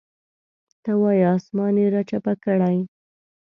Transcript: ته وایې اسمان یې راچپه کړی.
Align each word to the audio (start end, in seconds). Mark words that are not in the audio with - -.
ته 0.83 0.91
وایې 1.01 1.27
اسمان 1.37 1.75
یې 1.81 1.87
راچپه 1.95 2.33
کړی. 2.43 2.77